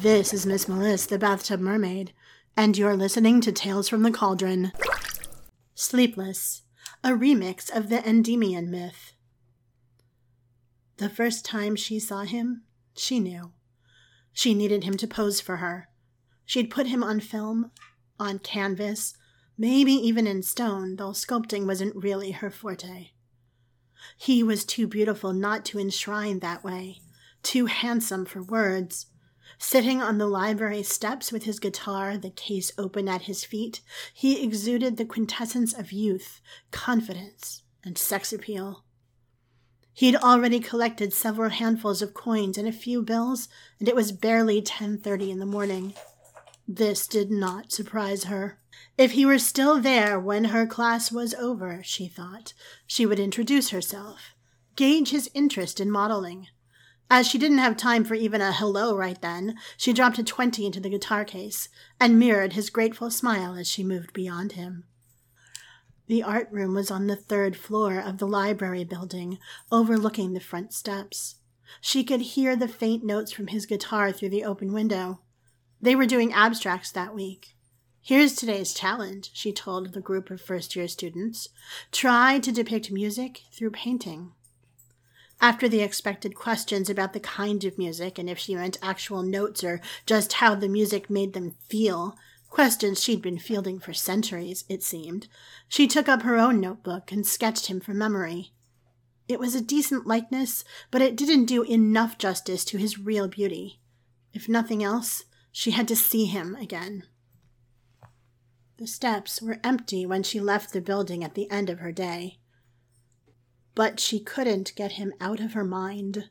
This 0.00 0.34
is 0.34 0.44
Miss 0.44 0.66
Melysse, 0.66 1.08
the 1.08 1.18
Bathtub 1.18 1.60
Mermaid, 1.60 2.12
and 2.56 2.76
you're 2.76 2.96
listening 2.96 3.40
to 3.40 3.52
Tales 3.52 3.88
from 3.88 4.02
the 4.02 4.10
Cauldron. 4.10 4.72
Sleepless, 5.74 6.62
a 7.02 7.10
remix 7.10 7.74
of 7.74 7.88
the 7.88 8.06
Endymion 8.06 8.70
myth. 8.70 9.14
The 10.98 11.08
first 11.08 11.44
time 11.46 11.76
she 11.76 11.98
saw 11.98 12.22
him, 12.22 12.64
she 12.94 13.20
knew. 13.20 13.52
She 14.32 14.54
needed 14.54 14.84
him 14.84 14.96
to 14.98 15.06
pose 15.06 15.40
for 15.40 15.56
her. 15.56 15.88
She'd 16.44 16.70
put 16.70 16.88
him 16.88 17.02
on 17.02 17.20
film, 17.20 17.70
on 18.20 18.38
canvas, 18.38 19.14
maybe 19.56 19.92
even 19.92 20.26
in 20.26 20.42
stone, 20.42 20.96
though 20.96 21.12
sculpting 21.12 21.66
wasn't 21.66 21.96
really 21.96 22.32
her 22.32 22.50
forte. 22.50 23.10
He 24.16 24.42
was 24.42 24.64
too 24.64 24.86
beautiful 24.86 25.32
not 25.32 25.64
to 25.66 25.78
enshrine 25.78 26.40
that 26.40 26.62
way, 26.62 27.00
too 27.42 27.66
handsome 27.66 28.24
for 28.24 28.42
words. 28.42 29.06
Sitting 29.58 30.00
on 30.02 30.18
the 30.18 30.26
library 30.26 30.82
steps 30.82 31.32
with 31.32 31.44
his 31.44 31.58
guitar, 31.58 32.16
the 32.16 32.30
case 32.30 32.72
open 32.76 33.08
at 33.08 33.22
his 33.22 33.44
feet, 33.44 33.80
he 34.12 34.42
exuded 34.42 34.96
the 34.96 35.04
quintessence 35.04 35.72
of 35.72 35.92
youth, 35.92 36.40
confidence, 36.70 37.62
and 37.84 37.96
sex 37.96 38.32
appeal. 38.32 38.84
He'd 39.94 40.16
already 40.16 40.58
collected 40.58 41.12
several 41.12 41.50
handfuls 41.50 42.00
of 42.00 42.14
coins 42.14 42.56
and 42.56 42.66
a 42.66 42.72
few 42.72 43.02
bills, 43.02 43.48
and 43.78 43.88
it 43.88 43.94
was 43.94 44.10
barely 44.10 44.62
10:30 44.62 45.30
in 45.30 45.38
the 45.38 45.46
morning. 45.46 45.94
This 46.66 47.06
did 47.06 47.30
not 47.30 47.72
surprise 47.72 48.24
her. 48.24 48.58
If 48.96 49.12
he 49.12 49.26
were 49.26 49.38
still 49.38 49.80
there 49.80 50.18
when 50.18 50.46
her 50.46 50.66
class 50.66 51.12
was 51.12 51.34
over, 51.34 51.82
she 51.84 52.08
thought, 52.08 52.54
she 52.86 53.04
would 53.04 53.20
introduce 53.20 53.70
herself, 53.70 54.34
gauge 54.76 55.10
his 55.10 55.30
interest 55.34 55.80
in 55.80 55.90
modeling. 55.90 56.48
As 57.14 57.28
she 57.28 57.36
didn't 57.36 57.58
have 57.58 57.76
time 57.76 58.04
for 58.04 58.14
even 58.14 58.40
a 58.40 58.54
hello 58.54 58.96
right 58.96 59.20
then, 59.20 59.58
she 59.76 59.92
dropped 59.92 60.18
a 60.18 60.24
20 60.24 60.64
into 60.64 60.80
the 60.80 60.88
guitar 60.88 61.26
case 61.26 61.68
and 62.00 62.18
mirrored 62.18 62.54
his 62.54 62.70
grateful 62.70 63.10
smile 63.10 63.54
as 63.54 63.68
she 63.68 63.84
moved 63.84 64.14
beyond 64.14 64.52
him. 64.52 64.84
The 66.06 66.22
art 66.22 66.48
room 66.50 66.72
was 66.72 66.90
on 66.90 67.08
the 67.08 67.14
third 67.14 67.54
floor 67.54 67.98
of 67.98 68.16
the 68.16 68.26
library 68.26 68.84
building, 68.84 69.36
overlooking 69.70 70.32
the 70.32 70.40
front 70.40 70.72
steps. 70.72 71.34
She 71.82 72.02
could 72.02 72.22
hear 72.22 72.56
the 72.56 72.66
faint 72.66 73.04
notes 73.04 73.30
from 73.30 73.48
his 73.48 73.66
guitar 73.66 74.10
through 74.10 74.30
the 74.30 74.44
open 74.44 74.72
window. 74.72 75.20
They 75.82 75.94
were 75.94 76.06
doing 76.06 76.32
abstracts 76.32 76.90
that 76.92 77.14
week. 77.14 77.48
Here's 78.00 78.34
today's 78.34 78.72
challenge, 78.72 79.32
she 79.34 79.52
told 79.52 79.92
the 79.92 80.00
group 80.00 80.30
of 80.30 80.40
first 80.40 80.74
year 80.74 80.88
students. 80.88 81.50
Try 81.90 82.38
to 82.38 82.50
depict 82.50 82.90
music 82.90 83.42
through 83.52 83.72
painting. 83.72 84.32
After 85.42 85.68
the 85.68 85.80
expected 85.80 86.36
questions 86.36 86.88
about 86.88 87.14
the 87.14 87.20
kind 87.20 87.64
of 87.64 87.76
music 87.76 88.16
and 88.16 88.30
if 88.30 88.38
she 88.38 88.54
meant 88.54 88.78
actual 88.80 89.24
notes 89.24 89.64
or 89.64 89.80
just 90.06 90.34
how 90.34 90.54
the 90.54 90.68
music 90.68 91.10
made 91.10 91.32
them 91.32 91.56
feel, 91.68 92.16
questions 92.48 93.02
she'd 93.02 93.20
been 93.20 93.40
fielding 93.40 93.80
for 93.80 93.92
centuries, 93.92 94.64
it 94.68 94.84
seemed, 94.84 95.26
she 95.68 95.88
took 95.88 96.08
up 96.08 96.22
her 96.22 96.36
own 96.36 96.60
notebook 96.60 97.10
and 97.10 97.26
sketched 97.26 97.66
him 97.66 97.80
from 97.80 97.98
memory. 97.98 98.52
It 99.26 99.40
was 99.40 99.56
a 99.56 99.60
decent 99.60 100.06
likeness, 100.06 100.62
but 100.92 101.02
it 101.02 101.16
didn't 101.16 101.46
do 101.46 101.64
enough 101.64 102.18
justice 102.18 102.64
to 102.66 102.78
his 102.78 103.00
real 103.00 103.26
beauty. 103.26 103.80
If 104.32 104.48
nothing 104.48 104.84
else, 104.84 105.24
she 105.50 105.72
had 105.72 105.88
to 105.88 105.96
see 105.96 106.26
him 106.26 106.54
again. 106.54 107.02
The 108.76 108.86
steps 108.86 109.42
were 109.42 109.58
empty 109.64 110.06
when 110.06 110.22
she 110.22 110.38
left 110.38 110.72
the 110.72 110.80
building 110.80 111.24
at 111.24 111.34
the 111.34 111.50
end 111.50 111.68
of 111.68 111.80
her 111.80 111.90
day 111.90 112.38
but 113.74 113.98
she 113.98 114.20
couldn't 114.20 114.74
get 114.74 114.92
him 114.92 115.12
out 115.20 115.40
of 115.40 115.54
her 115.54 115.64
mind. 115.64 116.28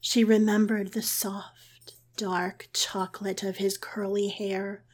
She 0.00 0.24
remembered 0.24 0.92
the 0.92 1.02
soft, 1.02 1.94
dark 2.16 2.68
chocolate 2.72 3.42
of 3.42 3.58
his 3.58 3.78
curly 3.78 4.28
hair, 4.28 4.84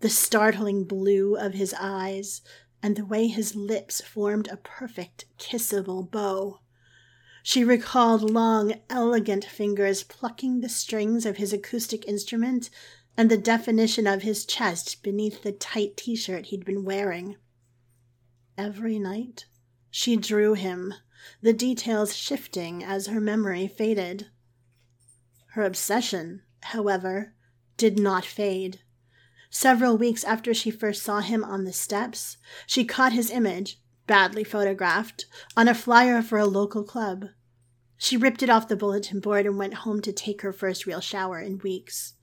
the 0.00 0.08
startling 0.08 0.84
blue 0.84 1.36
of 1.36 1.54
his 1.54 1.74
eyes, 1.78 2.42
and 2.82 2.96
the 2.96 3.04
way 3.04 3.26
his 3.26 3.54
lips 3.54 4.00
formed 4.00 4.48
a 4.48 4.56
perfect 4.56 5.24
kissable 5.38 6.08
bow. 6.08 6.60
She 7.42 7.64
recalled 7.64 8.30
long, 8.30 8.74
elegant 8.90 9.44
fingers 9.44 10.02
plucking 10.02 10.60
the 10.60 10.68
strings 10.68 11.24
of 11.24 11.36
his 11.36 11.52
acoustic 11.52 12.06
instrument 12.06 12.68
and 13.16 13.30
the 13.30 13.38
definition 13.38 14.06
of 14.06 14.22
his 14.22 14.44
chest 14.44 15.02
beneath 15.02 15.42
the 15.42 15.52
tight 15.52 15.96
t 15.96 16.14
shirt 16.14 16.46
he'd 16.46 16.64
been 16.64 16.84
wearing. 16.84 17.36
Every 18.56 18.98
night 18.98 19.46
she 19.98 20.14
drew 20.14 20.54
him, 20.54 20.94
the 21.42 21.52
details 21.52 22.14
shifting 22.14 22.84
as 22.84 23.08
her 23.08 23.20
memory 23.20 23.66
faded. 23.66 24.28
Her 25.54 25.64
obsession, 25.64 26.42
however, 26.60 27.34
did 27.76 27.98
not 27.98 28.24
fade. 28.24 28.78
Several 29.50 29.98
weeks 29.98 30.22
after 30.22 30.54
she 30.54 30.70
first 30.70 31.02
saw 31.02 31.18
him 31.18 31.42
on 31.42 31.64
the 31.64 31.72
steps, 31.72 32.36
she 32.64 32.84
caught 32.84 33.12
his 33.12 33.28
image, 33.28 33.80
badly 34.06 34.44
photographed, 34.44 35.26
on 35.56 35.66
a 35.66 35.74
flyer 35.74 36.22
for 36.22 36.38
a 36.38 36.46
local 36.46 36.84
club. 36.84 37.24
She 37.96 38.16
ripped 38.16 38.44
it 38.44 38.48
off 38.48 38.68
the 38.68 38.76
bulletin 38.76 39.18
board 39.18 39.46
and 39.46 39.58
went 39.58 39.82
home 39.82 40.00
to 40.02 40.12
take 40.12 40.42
her 40.42 40.52
first 40.52 40.86
real 40.86 41.00
shower 41.00 41.40
in 41.40 41.58
weeks. 41.58 42.14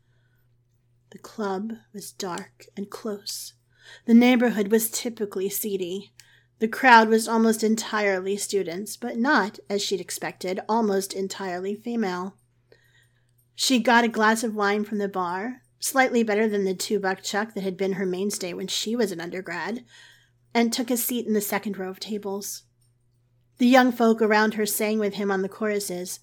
The 1.10 1.18
club 1.20 1.74
was 1.94 2.14
dark 2.14 2.68
and 2.78 2.90
close. 2.90 3.52
The 4.06 4.14
neighborhood 4.14 4.70
was 4.70 4.90
typically 4.90 5.50
seedy. 5.50 6.14
The 6.60 6.68
crowd 6.70 7.10
was 7.10 7.28
almost 7.28 7.64
entirely 7.64 8.38
students, 8.38 8.96
but 8.96 9.18
not, 9.18 9.60
as 9.70 9.82
she'd 9.82 10.00
expected, 10.00 10.62
almost 10.70 11.14
entirely 11.14 11.76
female. 11.76 12.38
She 13.56 13.80
got 13.80 14.06
a 14.06 14.10
glass 14.10 14.44
of 14.44 14.56
wine 14.56 14.86
from 14.86 14.98
the 14.98 15.10
bar, 15.10 15.62
slightly 15.80 16.24
better 16.24 16.48
than 16.48 16.64
the 16.64 16.74
two 16.74 17.00
buck 17.00 17.22
chuck 17.22 17.54
that 17.54 17.64
had 17.64 17.76
been 17.76 17.94
her 17.94 18.06
mainstay 18.06 18.54
when 18.54 18.68
she 18.68 18.96
was 18.96 19.12
an 19.12 19.20
undergrad, 19.20 19.84
and 20.54 20.72
took 20.72 20.90
a 20.90 20.98
seat 20.98 21.28
in 21.28 21.34
the 21.34 21.42
second 21.42 21.78
row 21.78 21.90
of 21.90 22.00
tables. 22.00 22.64
The 23.58 23.68
young 23.68 23.92
folk 23.92 24.22
around 24.22 24.54
her 24.54 24.66
sang 24.66 24.98
with 25.00 25.16
him 25.16 25.32
on 25.32 25.42
the 25.42 25.50
choruses, 25.50 26.22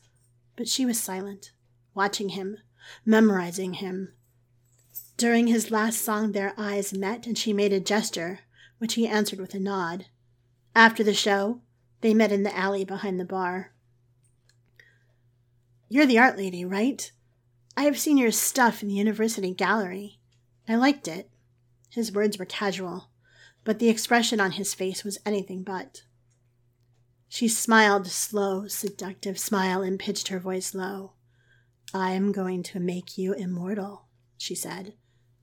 but 0.56 0.66
she 0.69 0.87
was 0.87 0.98
silent, 0.98 1.53
watching 1.94 2.31
him, 2.31 2.56
memorizing 3.04 3.75
him. 3.75 4.15
During 5.19 5.47
his 5.47 5.71
last 5.71 6.03
song, 6.03 6.32
their 6.32 6.54
eyes 6.56 6.92
met, 6.92 7.26
and 7.26 7.37
she 7.37 7.53
made 7.53 7.72
a 7.72 7.81
gesture, 7.81 8.41
which 8.78 8.94
he 8.94 9.06
answered 9.06 9.38
with 9.38 9.54
a 9.54 9.60
nod. 9.60 10.06
After 10.75 11.05
the 11.05 11.15
show, 11.15 11.60
they 12.00 12.15
met 12.15 12.33
in 12.33 12.43
the 12.43 12.56
alley 12.56 12.84
behind 12.84 13.21
the 13.21 13.25
bar. 13.25 13.72
You're 15.88 16.06
the 16.06 16.19
art 16.19 16.38
lady, 16.38 16.65
right? 16.65 17.12
I 17.77 17.83
have 17.83 17.99
seen 17.99 18.16
your 18.16 18.31
stuff 18.31 18.83
in 18.83 18.88
the 18.88 18.94
university 18.94 19.53
gallery. 19.53 20.19
I 20.69 20.77
liked 20.77 21.09
it. 21.09 21.28
His 21.91 22.12
words 22.12 22.38
were 22.38 22.47
casual, 22.47 23.10
but 23.65 23.78
the 23.78 23.91
expression 23.91 24.41
on 24.41 24.53
his 24.53 24.72
face 24.72 25.05
was 25.05 25.19
anything 25.27 25.62
but. 25.62 26.03
She 27.28 27.49
smiled 27.49 28.06
a 28.06 28.10
slow, 28.10 28.66
seductive 28.66 29.39
smile 29.39 29.83
and 29.83 29.99
pitched 29.99 30.28
her 30.28 30.39
voice 30.39 30.75
low. 30.75 31.12
I 31.94 32.12
am 32.12 32.33
going 32.33 32.62
to 32.65 32.81
make 32.81 33.19
you 33.19 33.34
immortal, 33.34 34.06
she 34.39 34.54
said, 34.54 34.94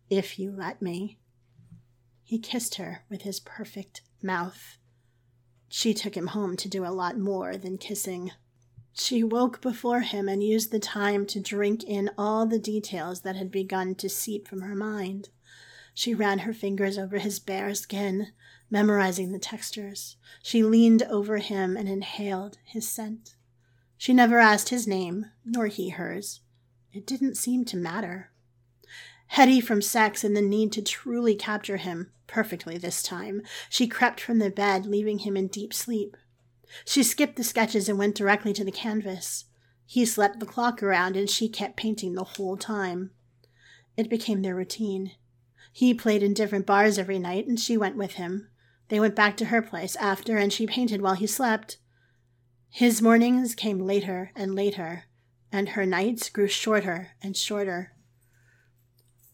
if 0.09 0.39
you 0.39 0.51
let 0.51 0.81
me. 0.81 1.19
He 2.23 2.39
kissed 2.39 2.75
her 2.75 3.03
with 3.09 3.21
his 3.21 3.39
perfect 3.39 4.01
mouth. 4.21 4.77
She 5.69 5.93
took 5.93 6.17
him 6.17 6.27
home 6.27 6.57
to 6.57 6.67
do 6.67 6.83
a 6.83 6.89
lot 6.89 7.17
more 7.17 7.55
than 7.55 7.77
kissing. 7.77 8.31
She 8.91 9.23
woke 9.23 9.61
before 9.61 10.01
him 10.01 10.27
and 10.27 10.43
used 10.43 10.71
the 10.71 10.79
time 10.79 11.25
to 11.27 11.39
drink 11.39 11.83
in 11.83 12.09
all 12.17 12.45
the 12.45 12.59
details 12.59 13.21
that 13.21 13.35
had 13.35 13.51
begun 13.51 13.95
to 13.95 14.09
seep 14.09 14.47
from 14.47 14.61
her 14.61 14.75
mind. 14.75 15.29
She 15.93 16.13
ran 16.13 16.39
her 16.39 16.53
fingers 16.53 16.97
over 16.97 17.19
his 17.19 17.39
bare 17.39 17.73
skin, 17.75 18.33
memorizing 18.69 19.31
the 19.31 19.39
textures. 19.39 20.17
She 20.41 20.63
leaned 20.63 21.03
over 21.03 21.37
him 21.37 21.77
and 21.77 21.87
inhaled 21.87 22.57
his 22.63 22.87
scent. 22.87 23.35
She 23.97 24.13
never 24.13 24.39
asked 24.39 24.69
his 24.69 24.87
name, 24.87 25.27
nor 25.45 25.67
he 25.67 25.89
hers. 25.89 26.41
It 26.91 27.05
didn't 27.05 27.37
seem 27.37 27.63
to 27.65 27.77
matter. 27.77 28.31
Heady 29.33 29.61
from 29.61 29.81
sex 29.81 30.23
and 30.23 30.35
the 30.35 30.41
need 30.41 30.71
to 30.71 30.81
truly 30.81 31.35
capture 31.35 31.77
him, 31.77 32.11
perfectly 32.25 32.79
this 32.79 33.03
time, 33.03 33.43
she 33.69 33.87
crept 33.87 34.19
from 34.19 34.39
the 34.39 34.49
bed, 34.49 34.87
leaving 34.87 35.19
him 35.19 35.37
in 35.37 35.47
deep 35.47 35.71
sleep. 35.71 36.17
She 36.83 37.03
skipped 37.03 37.35
the 37.35 37.43
sketches 37.43 37.87
and 37.87 37.97
went 37.97 38.15
directly 38.15 38.53
to 38.53 38.65
the 38.65 38.71
canvas. 38.71 39.45
He 39.85 40.03
slept 40.03 40.39
the 40.39 40.47
clock 40.47 40.81
around, 40.81 41.15
and 41.15 41.29
she 41.29 41.47
kept 41.47 41.77
painting 41.77 42.15
the 42.15 42.23
whole 42.23 42.57
time. 42.57 43.11
It 43.95 44.09
became 44.09 44.41
their 44.41 44.55
routine. 44.55 45.11
He 45.71 45.93
played 45.93 46.23
in 46.23 46.33
different 46.33 46.65
bars 46.65 46.97
every 46.97 47.19
night, 47.19 47.45
and 47.45 47.59
she 47.59 47.77
went 47.77 47.97
with 47.97 48.13
him. 48.13 48.49
They 48.87 48.99
went 48.99 49.15
back 49.15 49.37
to 49.37 49.45
her 49.45 49.61
place 49.61 49.95
after, 49.97 50.37
and 50.37 50.51
she 50.51 50.65
painted 50.65 51.03
while 51.03 51.13
he 51.13 51.27
slept. 51.27 51.77
His 52.71 52.99
mornings 52.99 53.53
came 53.53 53.79
later 53.79 54.31
and 54.35 54.55
later, 54.55 55.05
and 55.51 55.69
her 55.69 55.85
nights 55.85 56.29
grew 56.29 56.47
shorter 56.47 57.09
and 57.21 57.37
shorter. 57.37 57.93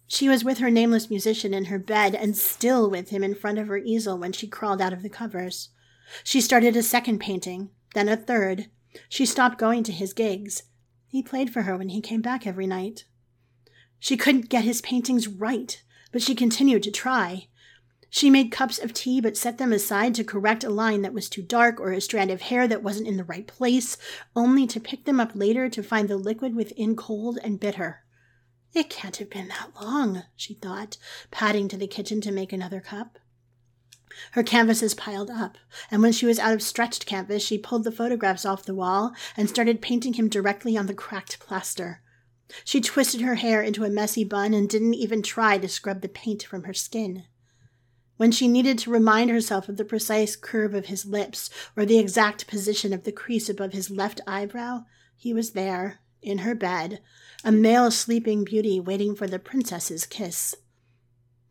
She 0.07 0.30
was 0.30 0.44
with 0.44 0.60
her 0.60 0.69
nameless 0.69 1.10
musician 1.10 1.54
in 1.54 1.66
her 1.66 1.80
bed 1.80 2.13
and 2.13 2.38
still 2.38 2.90
with 2.90 3.10
him 3.10 3.24
in 3.24 3.34
front 3.34 3.57
of 3.57 3.68
her 3.68 3.78
easel 3.78 4.18
when 4.18 4.31
she 4.31 4.48
crawled 4.48 4.81
out 4.81 4.94
of 4.94 5.02
the 5.02 5.10
covers. 5.10 5.69
She 6.24 6.42
started 6.42 6.75
a 6.75 6.84
second 6.84 7.19
painting, 7.19 7.72
then 7.96 8.07
a 8.07 8.16
third. 8.16 8.69
She 9.10 9.25
stopped 9.25 9.57
going 9.57 9.84
to 9.84 9.92
his 9.92 10.13
gigs. 10.13 10.63
He 11.07 11.24
played 11.24 11.52
for 11.52 11.63
her 11.63 11.75
when 11.75 11.90
he 11.90 12.02
came 12.02 12.22
back 12.22 12.46
every 12.46 12.68
night. 12.68 13.06
She 14.00 14.16
couldn't 14.16 14.50
get 14.50 14.63
his 14.63 14.81
paintings 14.81 15.28
right, 15.28 15.81
but 16.12 16.22
she 16.22 16.36
continued 16.36 16.84
to 16.84 16.92
try. 16.92 17.48
She 18.10 18.30
made 18.30 18.52
cups 18.52 18.78
of 18.78 18.94
tea 18.94 19.19
but 19.19 19.36
set 19.36 19.57
them 19.57 19.74
aside 19.74 20.13
to 20.16 20.24
correct 20.24 20.63
a 20.63 20.69
line 20.69 21.02
that 21.02 21.13
was 21.13 21.28
too 21.28 21.42
dark 21.42 21.80
or 21.80 21.92
a 21.92 22.00
strand 22.00 22.30
of 22.31 22.42
hair 22.42 22.68
that 22.68 22.84
wasn't 22.84 23.07
in 23.07 23.18
the 23.18 23.24
right 23.24 23.48
place, 23.48 23.98
only 24.36 24.68
to 24.68 24.80
pick 24.80 25.06
them 25.06 25.19
up 25.19 25.31
later 25.34 25.68
to 25.69 25.84
find 25.84 26.07
the 26.07 26.16
liquid 26.16 26.56
within 26.56 26.96
cold 26.96 27.40
and 27.44 27.60
bitter. 27.60 28.05
It 28.75 28.89
can't 28.89 29.16
have 29.16 29.30
been 29.30 29.48
that 29.48 29.72
long, 29.81 30.24
she 30.36 30.54
thought, 30.54 30.98
padding 31.31 31.69
to 31.69 31.77
the 31.77 31.88
kitchen 31.88 32.19
to 32.19 32.31
make 32.31 32.51
another 32.51 32.81
cup. 32.81 33.18
Her 34.31 34.44
canvases 34.44 34.94
piled 34.94 35.30
up, 35.30 35.57
and 35.89 36.01
when 36.01 36.12
she 36.12 36.25
was 36.25 36.39
out 36.39 36.54
of 36.54 36.62
stretched 36.62 37.06
canvas, 37.06 37.42
she 37.42 37.57
pulled 37.57 37.86
the 37.86 37.92
photographs 37.92 38.45
off 38.45 38.66
the 38.66 38.75
wall 38.75 39.13
and 39.38 39.50
started 39.50 39.81
painting 39.81 40.13
him 40.13 40.27
directly 40.27 40.75
on 40.75 40.88
the 40.88 40.94
cracked 40.94 41.39
plaster. 41.39 42.01
She 42.66 42.81
twisted 42.81 43.22
her 43.22 43.36
hair 43.36 43.62
into 43.62 43.86
a 43.86 43.89
messy 43.89 44.25
bun 44.25 44.54
and 44.54 44.68
didn't 44.68 44.94
even 44.95 45.21
try 45.21 45.57
to 45.57 45.69
scrub 45.69 46.01
the 46.01 46.10
paint 46.10 46.44
from 46.44 46.63
her 46.63 46.74
skin. 46.74 47.24
When 48.18 48.31
she 48.33 48.50
needed 48.50 48.78
to 48.80 48.92
remind 48.92 49.30
herself 49.30 49.69
of 49.69 49.78
the 49.78 49.86
precise 49.86 50.36
curve 50.36 50.74
of 50.74 50.88
his 50.88 51.06
lips 51.06 51.50
or 51.78 51.86
the 51.86 51.98
exact 51.98 52.45
position 52.48 52.92
of 52.92 53.06
the 53.06 53.13
crease 53.13 53.48
above 53.48 53.71
his 53.71 53.89
left 53.89 54.19
eyebrow, 54.28 54.83
he 55.16 55.33
was 55.33 55.51
there, 55.51 56.01
in 56.25 56.39
her 56.39 56.56
bed, 56.56 57.01
a 57.44 57.51
male 57.51 57.92
sleeping 57.92 58.44
beauty 58.44 58.80
waiting 58.80 59.16
for 59.16 59.27
the 59.27 59.39
princess's 59.39 60.06
kiss. 60.06 60.56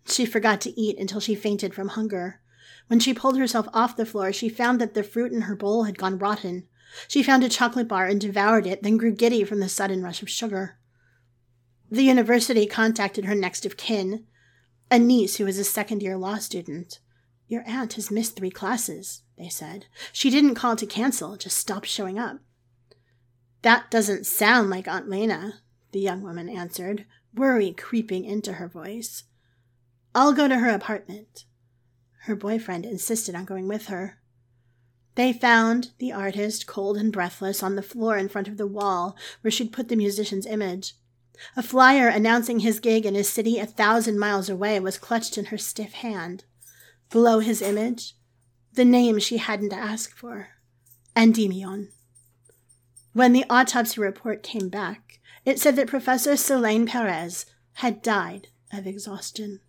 She 0.07 0.27
forgot 0.27 0.61
to 0.63 0.81
eat 0.81 0.99
until 0.99 1.21
she 1.21 1.35
fainted 1.35 1.75
from 1.75 1.89
hunger. 1.89 2.41
When 2.89 3.01
she 3.01 3.15
pulled 3.15 3.39
herself 3.39 3.67
off 3.73 3.97
the 3.97 4.05
floor, 4.05 4.33
she 4.33 4.49
found 4.49 4.81
that 4.81 4.95
the 4.95 5.03
fruit 5.03 5.33
in 5.33 5.43
her 5.43 5.57
bowl 5.57 5.85
had 5.85 5.99
gone 5.99 6.19
rotten. 6.19 6.67
She 7.09 7.23
found 7.23 7.43
a 7.43 7.49
chocolate 7.49 7.89
bar 7.89 8.07
and 8.07 8.21
devoured 8.21 8.67
it, 8.67 8.83
then 8.83 8.97
grew 8.97 9.13
giddy 9.13 9.45
from 9.45 9.61
the 9.61 9.69
sudden 9.69 10.03
rush 10.03 10.23
of 10.23 10.31
sugar. 10.31 10.79
The 11.91 12.03
university 12.03 12.67
contacted 12.67 13.25
her 13.25 13.35
next 13.35 13.65
of 13.65 13.77
kin, 13.77 14.27
a 14.91 14.99
niece 14.99 15.37
who 15.37 15.45
was 15.45 15.59
a 15.59 15.65
second 15.65 16.03
year 16.03 16.17
law 16.17 16.37
student. 16.37 17.01
Your 17.47 17.63
aunt 17.67 17.95
has 17.95 18.11
missed 18.11 18.37
three 18.37 18.51
classes, 18.51 19.23
they 19.39 19.49
said. 19.49 19.87
She 20.13 20.31
didn't 20.31 20.55
call 20.55 20.77
to 20.77 20.87
cancel, 20.87 21.37
just 21.37 21.59
stopped 21.59 21.87
showing 21.87 22.19
up. 22.19 22.39
That 23.65 23.91
doesn't 23.91 24.27
sound 24.27 24.69
like 24.69 24.87
Aunt 24.87 25.09
Lena, 25.09 25.55
the 25.93 25.99
young 25.99 26.21
woman 26.21 26.51
answered, 26.51 27.07
worry 27.35 27.73
creeping 27.73 28.27
into 28.27 28.53
her 28.53 28.69
voice. 28.69 29.25
I'll 30.15 30.35
go 30.35 30.49
to 30.49 30.59
her 30.59 30.69
apartment. 30.69 31.47
Her 32.25 32.37
boyfriend 32.37 32.85
insisted 32.85 33.35
on 33.35 33.47
going 33.47 33.67
with 33.67 33.87
her. 33.87 34.19
They 35.15 35.33
found 35.33 35.93
the 35.99 36.13
artist, 36.13 36.67
cold 36.67 36.99
and 36.99 37.11
breathless, 37.11 37.63
on 37.63 37.75
the 37.75 37.81
floor 37.81 38.19
in 38.19 38.29
front 38.29 38.49
of 38.49 38.59
the 38.59 38.67
wall 38.67 39.17
where 39.41 39.51
she'd 39.51 39.73
put 39.73 39.89
the 39.89 39.97
musician's 39.97 40.45
image. 40.45 40.93
A 41.57 41.63
flyer 41.63 42.09
announcing 42.09 42.59
his 42.59 42.81
gig 42.81 43.07
in 43.07 43.17
a 43.17 43.25
city 43.25 43.59
a 43.59 43.65
thousand 43.65 44.19
miles 44.19 44.51
away 44.51 44.79
was 44.79 44.99
clutched 44.99 45.39
in 45.39 45.47
her 45.47 45.59
stiff 45.59 45.95
hand. 45.95 46.45
Below 47.09 47.39
his 47.39 47.63
image, 47.63 48.15
the 48.75 48.85
name 48.85 49.19
she 49.19 49.39
hadn't 49.39 49.73
asked 49.73 50.13
for 50.13 50.51
Endymion. 51.17 51.89
When 53.15 53.33
the 53.33 53.45
autopsy 53.49 54.01
report 54.01 54.43
came 54.43 54.69
back, 54.69 55.21
it 55.45 55.61
said 55.61 55.77
that 55.77 55.87
Professor 55.87 56.37
Selene 56.37 56.85
Perez 56.85 57.47
had 57.75 58.03
died 58.03 58.49
of 58.73 58.89
exhaustion. 58.89 59.61